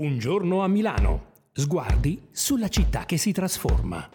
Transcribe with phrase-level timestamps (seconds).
[0.00, 1.24] Un giorno a Milano.
[1.52, 4.08] Sguardi sulla città che si trasforma.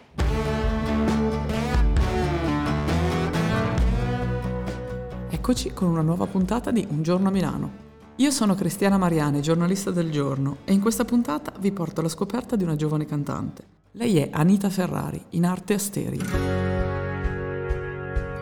[5.30, 7.70] Eccoci con una nuova puntata di Un giorno a Milano.
[8.16, 12.56] Io sono Cristiana Mariani, giornalista del giorno, e in questa puntata vi porto alla scoperta
[12.56, 13.64] di una giovane cantante.
[13.92, 16.24] Lei è Anita Ferrari, in arte Asteria.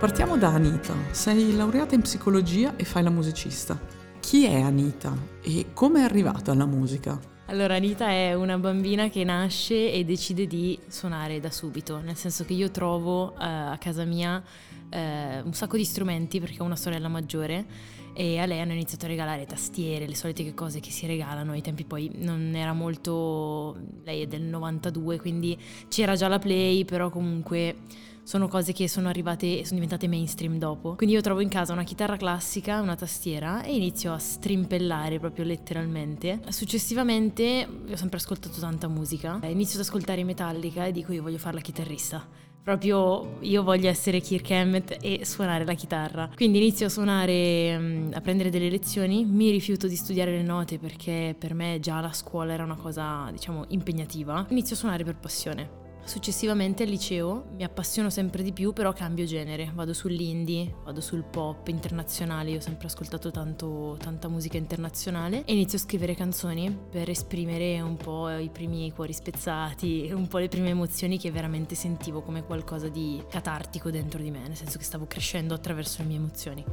[0.00, 0.94] Partiamo da Anita.
[1.10, 3.78] Sei laureata in psicologia e fai la musicista.
[4.18, 7.32] Chi è Anita e come è arrivata alla musica?
[7.46, 12.42] Allora, Anita è una bambina che nasce e decide di suonare da subito, nel senso
[12.46, 14.96] che io trovo uh, a casa mia uh,
[15.44, 17.66] un sacco di strumenti perché ho una sorella maggiore
[18.14, 21.60] e a lei hanno iniziato a regalare tastiere, le solite cose che si regalano, ai
[21.60, 23.76] tempi poi non era molto...
[24.04, 27.76] lei è del 92, quindi c'era già la Play, però comunque
[28.24, 30.94] sono cose che sono arrivate e sono diventate mainstream dopo.
[30.96, 35.44] Quindi io trovo in casa una chitarra classica, una tastiera e inizio a strimpellare proprio
[35.44, 36.40] letteralmente.
[36.48, 41.56] Successivamente ho sempre ascoltato tanta musica, inizio ad ascoltare Metallica e dico io voglio fare
[41.56, 46.30] la chitarrista proprio io voglio essere Kirk Hammett e suonare la chitarra.
[46.34, 50.78] Quindi inizio a suonare, mm, a prendere delle lezioni, mi rifiuto di studiare le note
[50.78, 54.46] perché per me già la scuola era una cosa, diciamo, impegnativa.
[54.48, 55.83] Inizio a suonare per passione.
[56.04, 61.24] Successivamente al liceo mi appassiono sempre di più, però cambio genere, vado sull'indie, vado sul
[61.24, 66.76] pop internazionale, io ho sempre ascoltato tanto, tanta musica internazionale e inizio a scrivere canzoni
[66.90, 71.74] per esprimere un po' i primi cuori spezzati, un po' le prime emozioni che veramente
[71.74, 76.08] sentivo come qualcosa di catartico dentro di me, nel senso che stavo crescendo attraverso le
[76.08, 76.64] mie emozioni.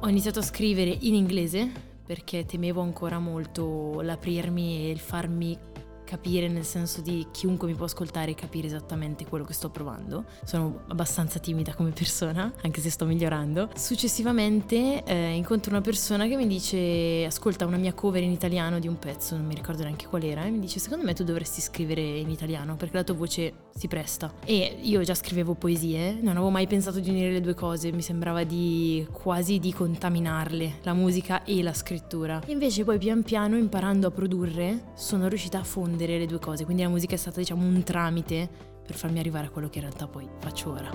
[0.00, 5.58] Ho iniziato a scrivere in inglese perché temevo ancora molto l'aprirmi e il farmi
[6.06, 10.24] capire nel senso di chiunque mi può ascoltare e capire esattamente quello che sto provando.
[10.44, 13.68] Sono abbastanza timida come persona, anche se sto migliorando.
[13.74, 18.88] Successivamente eh, incontro una persona che mi dice ascolta una mia cover in italiano di
[18.88, 21.60] un pezzo, non mi ricordo neanche qual era, e mi dice secondo me tu dovresti
[21.60, 24.32] scrivere in italiano perché la tua voce si presta.
[24.44, 28.02] E io già scrivevo poesie, non avevo mai pensato di unire le due cose, mi
[28.02, 32.40] sembrava di quasi di contaminarle, la musica e la scrittura.
[32.46, 36.64] Invece poi pian piano imparando a produrre sono riuscita a fondere fondere le due cose,
[36.64, 38.48] quindi la musica è stata diciamo un tramite
[38.86, 40.90] per farmi arrivare a quello che in realtà poi faccio ora.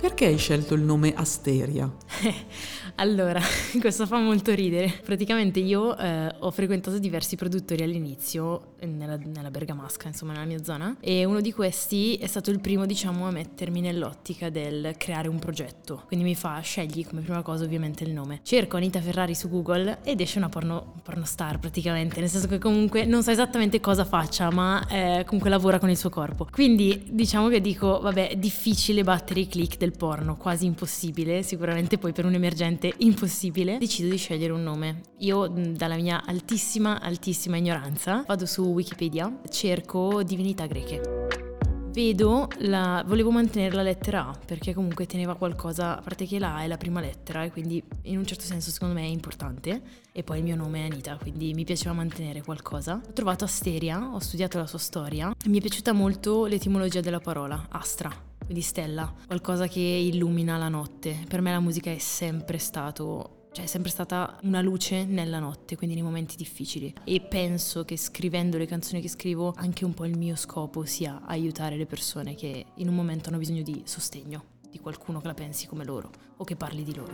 [0.00, 1.92] Perché hai scelto il nome Asteria?
[2.96, 3.40] allora,
[3.80, 4.92] questo fa molto ridere.
[5.04, 10.96] Praticamente io eh, ho frequentato diversi produttori all'inizio nella, nella, Bergamasca, insomma nella mia zona,
[11.00, 15.38] e uno di questi è stato il primo, diciamo, a mettermi nell'ottica del creare un
[15.38, 16.02] progetto.
[16.06, 18.40] Quindi mi fa, scegli come prima cosa ovviamente il nome.
[18.42, 22.58] Cerco Anita Ferrari su Google ed esce una porno, porno star praticamente, nel senso che
[22.58, 26.46] comunque non so esattamente cosa faccia, ma eh, comunque lavora con il suo corpo.
[26.50, 32.11] Quindi diciamo che dico, vabbè, difficile battere i click del porno, quasi impossibile, sicuramente poi
[32.12, 35.00] per un emergente impossibile, decido di scegliere un nome.
[35.18, 41.50] Io dalla mia altissima, altissima ignoranza vado su Wikipedia, cerco divinità greche.
[41.92, 43.04] Vedo la...
[43.06, 46.66] volevo mantenere la lettera A perché comunque teneva qualcosa, a parte che la A è
[46.66, 50.38] la prima lettera e quindi in un certo senso secondo me è importante e poi
[50.38, 52.98] il mio nome è Anita, quindi mi piaceva mantenere qualcosa.
[53.06, 57.66] Ho trovato Asteria, ho studiato la sua storia mi è piaciuta molto l'etimologia della parola,
[57.68, 58.10] astra,
[58.44, 61.24] quindi stella, qualcosa che illumina la notte.
[61.28, 65.76] Per me la musica è sempre stato cioè è sempre stata una luce nella notte,
[65.76, 66.94] quindi nei momenti difficili.
[67.04, 71.20] E penso che scrivendo le canzoni che scrivo, anche un po' il mio scopo sia
[71.26, 75.34] aiutare le persone che in un momento hanno bisogno di sostegno, di qualcuno che la
[75.34, 77.12] pensi come loro o che parli di loro.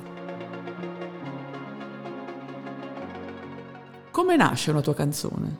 [4.12, 5.58] Come nasce una tua canzone?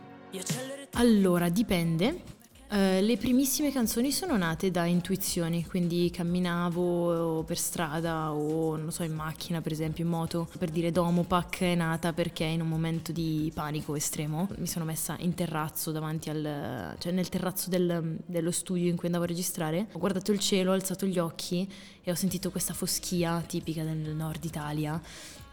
[0.93, 2.23] Allora, dipende.
[2.71, 9.03] Uh, le primissime canzoni sono nate da intuizioni, quindi camminavo per strada o non so
[9.05, 10.47] in macchina per esempio, in moto.
[10.59, 15.17] Per dire Domopac è nata perché in un momento di panico estremo mi sono messa
[15.21, 16.95] in terrazzo davanti al...
[16.99, 19.87] cioè nel terrazzo del, dello studio in cui andavo a registrare.
[19.93, 21.67] Ho guardato il cielo, ho alzato gli occhi
[22.03, 25.01] e ho sentito questa foschia tipica del nord Italia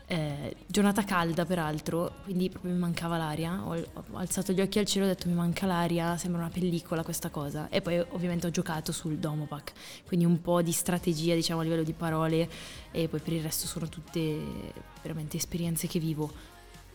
[0.08, 3.62] eh, giornata calda peraltro, quindi proprio mi mancava l'aria.
[3.66, 6.50] Ho, ho, alzato gli occhi al cielo e ho detto mi manca l'aria, sembra una
[6.50, 7.70] pellicola questa cosa.
[7.70, 9.74] E poi ovviamente ho giocato sul Domopac,
[10.06, 12.48] quindi un po' di strategia diciamo a livello di parole
[12.92, 16.32] e poi per il resto sono tutte veramente esperienze che vivo.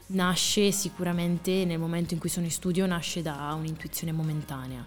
[0.07, 4.85] Nasce sicuramente nel momento in cui sono in studio, nasce da un'intuizione momentanea.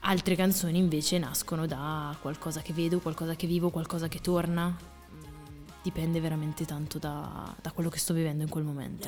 [0.00, 4.76] Altre canzoni invece nascono da qualcosa che vedo, qualcosa che vivo, qualcosa che torna,
[5.84, 9.06] dipende veramente tanto da, da quello che sto vivendo in quel momento.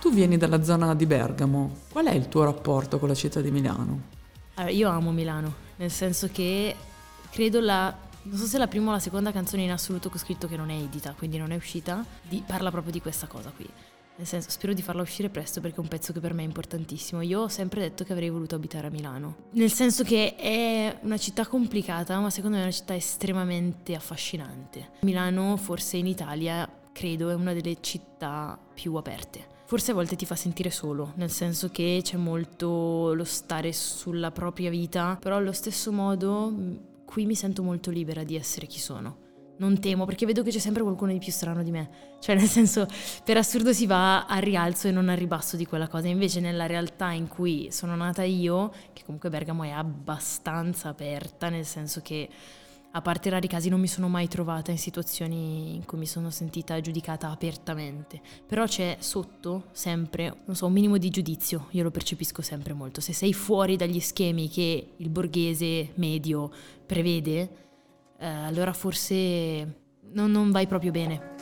[0.00, 3.52] Tu vieni dalla zona di Bergamo, qual è il tuo rapporto con la città di
[3.52, 4.00] Milano?
[4.54, 6.74] Allora, io amo Milano, nel senso che
[7.30, 10.18] credo la non so se la prima o la seconda canzone in assoluto che ho
[10.20, 13.50] scritto che non è edita, quindi non è uscita, di, parla proprio di questa cosa
[13.54, 13.66] qui.
[14.20, 16.44] Nel senso, spero di farla uscire presto perché è un pezzo che per me è
[16.44, 17.22] importantissimo.
[17.22, 19.36] Io ho sempre detto che avrei voluto abitare a Milano.
[19.52, 24.90] Nel senso che è una città complicata, ma secondo me è una città estremamente affascinante.
[25.00, 29.46] Milano, forse in Italia, credo, è una delle città più aperte.
[29.64, 34.32] Forse a volte ti fa sentire solo, nel senso che c'è molto lo stare sulla
[34.32, 36.52] propria vita, però allo stesso modo
[37.06, 39.28] qui mi sento molto libera di essere chi sono.
[39.60, 41.90] Non temo perché vedo che c'è sempre qualcuno di più strano di me.
[42.18, 42.86] Cioè, nel senso,
[43.22, 46.08] per assurdo si va al rialzo e non al ribasso di quella cosa.
[46.08, 51.66] Invece, nella realtà in cui sono nata io, che comunque Bergamo è abbastanza aperta, nel
[51.66, 52.26] senso che
[52.92, 56.30] a parte rari casi non mi sono mai trovata in situazioni in cui mi sono
[56.30, 61.90] sentita giudicata apertamente, però c'è sotto sempre, non so, un minimo di giudizio, io lo
[61.90, 63.00] percepisco sempre molto.
[63.00, 66.50] Se sei fuori dagli schemi che il borghese medio
[66.84, 67.68] prevede,
[68.20, 69.02] eh, allora forse
[70.12, 71.38] non, non vai proprio bene.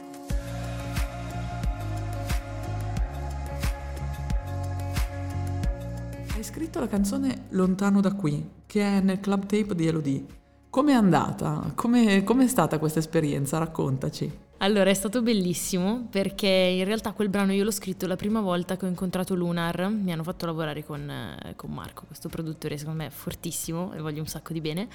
[6.35, 10.25] Hai scritto la canzone Lontano da qui, che è nel club tape di Elodie.
[10.71, 11.73] Com'è andata?
[11.75, 13.59] Come è stata questa esperienza?
[13.59, 14.47] Raccontaci.
[14.61, 18.77] Allora, è stato bellissimo perché in realtà quel brano io l'ho scritto la prima volta
[18.77, 23.03] che ho incontrato Lunar, mi hanno fatto lavorare con, eh, con Marco, questo produttore secondo
[23.03, 24.89] me è fortissimo e voglio un sacco di bene.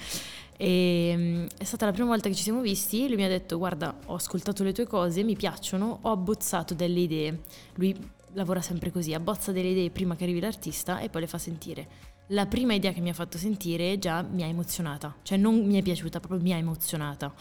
[0.58, 3.56] E, mm, è stata la prima volta che ci siamo visti, lui mi ha detto
[3.56, 7.40] guarda ho ascoltato le tue cose, mi piacciono, ho abbozzato delle idee.
[7.76, 7.96] Lui
[8.34, 12.12] lavora sempre così, abbozza delle idee prima che arrivi l'artista e poi le fa sentire
[12.28, 15.78] la prima idea che mi ha fatto sentire già mi ha emozionata, cioè non mi
[15.78, 17.32] è piaciuta, proprio mi ha emozionata.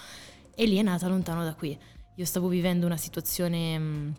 [0.55, 1.77] E lì è nata lontano da qui.
[2.15, 4.12] Io stavo vivendo una situazione mm,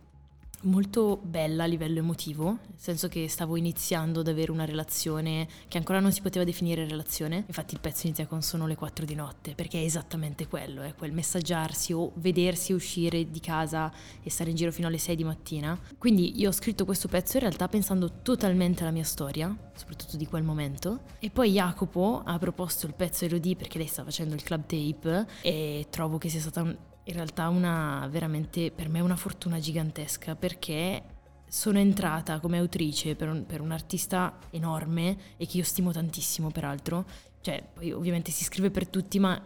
[0.62, 5.79] molto bella a livello emotivo, nel senso che stavo iniziando ad avere una relazione che
[5.79, 9.14] ancora non si poteva definire relazione, infatti il pezzo inizia con sono le 4 di
[9.14, 13.93] notte, perché è esattamente quello, è quel messaggiarsi o vedersi uscire di casa
[14.23, 15.79] e stare in giro fino alle 6 di mattina.
[15.96, 20.26] Quindi io ho scritto questo pezzo in realtà pensando totalmente alla mia storia, soprattutto di
[20.26, 24.43] quel momento, e poi Jacopo ha proposto il pezzo Elodie perché lei sta facendo il
[24.43, 29.16] club tape e trovo che sia stata un in realtà una veramente per me una
[29.16, 31.02] fortuna gigantesca perché
[31.46, 36.50] sono entrata come autrice per un, per un, artista enorme e che io stimo tantissimo
[36.50, 37.04] peraltro,
[37.42, 39.40] cioè poi ovviamente si scrive per tutti ma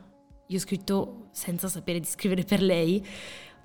[0.47, 3.05] io ho scritto senza sapere di scrivere per lei,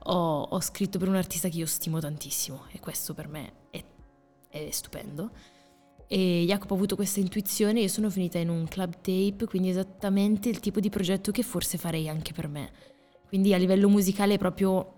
[0.05, 3.83] ho, ho scritto per un artista che io stimo tantissimo e questo per me è,
[4.49, 5.31] è stupendo.
[6.07, 10.49] E Jacopo ha avuto questa intuizione, io sono finita in un club tape, quindi esattamente
[10.49, 12.71] il tipo di progetto che forse farei anche per me
[13.33, 14.93] quindi a livello musicale proprio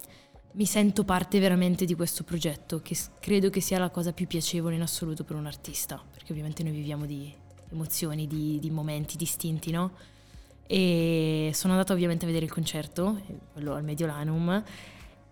[0.55, 4.75] mi sento parte veramente di questo progetto, che credo che sia la cosa più piacevole
[4.75, 7.33] in assoluto per un artista, perché ovviamente noi viviamo di
[7.71, 9.91] emozioni, di, di momenti distinti, no?
[10.67, 13.21] E sono andata ovviamente a vedere il concerto,
[13.53, 14.61] quello al Mediolanum,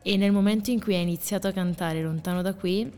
[0.02, 2.90] e nel momento in cui ha iniziato a cantare Lontano da qui,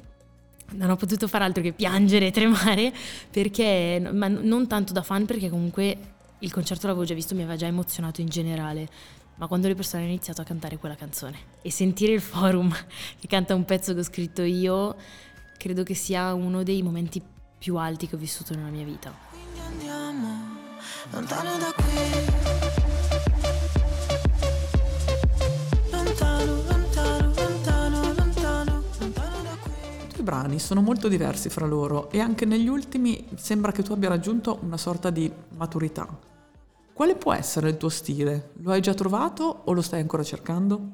[0.73, 2.93] non ho potuto fare altro che piangere e tremare,
[3.31, 5.97] perché, ma non tanto da fan, perché comunque
[6.37, 8.87] il concerto l'avevo già visto, mi aveva già emozionato in generale,
[9.37, 12.71] ma quando le persone hanno iniziato a cantare quella canzone e sentire il forum
[13.19, 14.95] che canta un pezzo che ho scritto io,
[15.57, 17.21] credo che sia uno dei momenti
[17.57, 19.13] più alti che ho vissuto nella mia vita.
[19.31, 20.55] Quindi andiamo
[21.11, 21.83] lontano da qui.
[25.91, 29.71] Lontano, lontano, lontano, lontano, lontano da qui.
[30.03, 33.93] I tuoi brani sono molto diversi fra loro e anche negli ultimi sembra che tu
[33.93, 36.34] abbia raggiunto una sorta di maturità.
[36.95, 38.51] Quale può essere il tuo stile?
[38.61, 40.91] Lo hai già trovato o lo stai ancora cercando?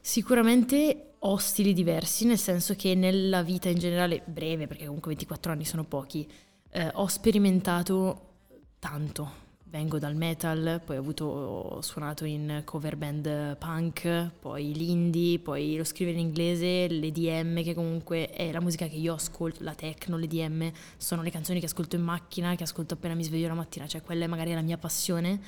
[0.00, 5.50] Sicuramente ho stili diversi, nel senso che nella vita in generale, breve, perché comunque 24
[5.50, 6.30] anni sono pochi,
[6.70, 8.34] eh, ho sperimentato
[8.78, 9.30] tanto,
[9.76, 15.76] vengo dal metal, poi ho, avuto, ho suonato in cover band punk, poi l'indie, poi
[15.76, 20.16] lo scrivere in inglese, l'EDM che comunque è la musica che io ascolto, la techno,
[20.16, 23.86] l'EDM, sono le canzoni che ascolto in macchina, che ascolto appena mi sveglio la mattina,
[23.86, 25.40] cioè quella è magari la mia passione.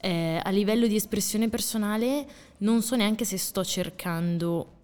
[0.00, 2.26] Eh, a livello di espressione personale
[2.58, 4.76] non so neanche se sto cercando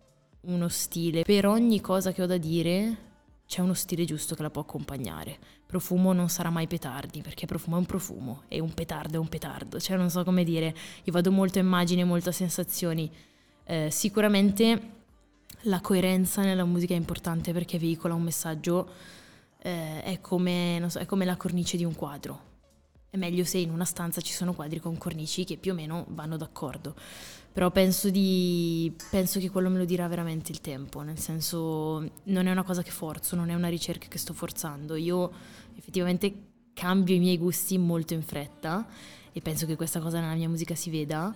[0.42, 3.12] uno stile, per ogni cosa che ho da dire
[3.46, 5.38] c'è uno stile giusto che la può accompagnare.
[5.66, 9.28] Profumo non sarà mai petardi, perché profumo è un profumo e un petardo è un
[9.28, 10.74] petardo, cioè non so come dire,
[11.04, 13.10] io vado molto a immagini, molto a sensazioni.
[13.64, 14.90] Eh, sicuramente
[15.62, 18.88] la coerenza nella musica è importante perché veicola un messaggio,
[19.58, 22.52] eh, è, come, so, è come la cornice di un quadro.
[23.14, 26.04] È meglio se in una stanza ci sono quadri con cornici che più o meno
[26.08, 26.96] vanno d'accordo
[27.52, 32.48] però penso, di, penso che quello me lo dirà veramente il tempo, nel senso non
[32.48, 34.96] è una cosa che forzo, non è una ricerca che sto forzando.
[34.96, 35.30] Io
[35.76, 36.34] effettivamente
[36.72, 38.84] cambio i miei gusti molto in fretta
[39.32, 41.32] e penso che questa cosa nella mia musica si veda.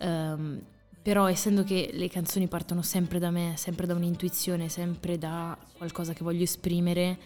[0.00, 0.60] Um,
[1.00, 6.12] però essendo che le canzoni partono sempre da me, sempre da un'intuizione, sempre da qualcosa
[6.12, 7.18] che voglio esprimere,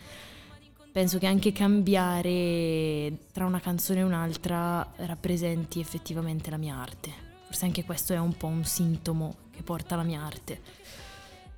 [0.97, 7.13] penso che anche cambiare tra una canzone e un'altra rappresenti effettivamente la mia arte.
[7.45, 10.59] Forse anche questo è un po' un sintomo che porta alla mia arte.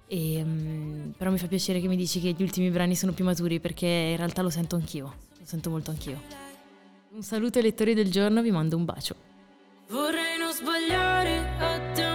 [0.09, 3.25] E, um, però mi fa piacere che mi dici che gli ultimi brani sono più
[3.25, 5.05] maturi perché in realtà lo sento anch'io,
[5.39, 6.21] lo sento molto anch'io.
[7.11, 9.15] Un saluto ai lettori del giorno, vi mando un bacio.
[9.89, 12.08] Vorrei non sbagliare